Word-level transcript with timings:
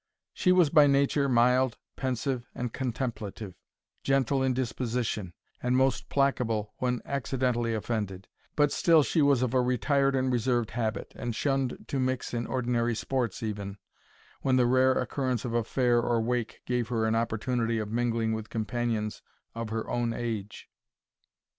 She 0.33 0.51
was 0.51 0.71
by 0.71 0.87
nature 0.87 1.29
mild, 1.29 1.77
pensive, 1.95 2.49
and 2.55 2.73
contemplative, 2.73 3.53
gentle 4.03 4.41
in 4.41 4.55
disposition, 4.55 5.35
and 5.61 5.77
most 5.77 6.09
placable 6.09 6.73
when 6.77 7.03
accidentally 7.05 7.75
offended; 7.75 8.27
but 8.55 8.71
still 8.71 9.03
she 9.03 9.21
was 9.21 9.43
of 9.43 9.53
a 9.53 9.61
retired 9.61 10.15
and 10.15 10.33
reserved 10.33 10.71
habit, 10.71 11.13
and 11.15 11.35
shunned 11.35 11.85
to 11.87 11.99
mix 11.99 12.33
in 12.33 12.47
ordinary 12.47 12.95
sports, 12.95 13.43
even 13.43 13.77
when 14.41 14.55
the 14.55 14.65
rare 14.65 14.93
occurrence 14.93 15.45
of 15.45 15.53
a 15.53 15.63
fair 15.63 16.01
or 16.01 16.19
wake 16.19 16.63
gave 16.65 16.87
her 16.87 17.05
an 17.05 17.13
opportunity 17.13 17.77
of 17.77 17.91
mingling 17.91 18.33
with 18.33 18.49
companions 18.49 19.21
of 19.53 19.69
her 19.69 19.87
own 19.87 20.13
age. 20.13 20.67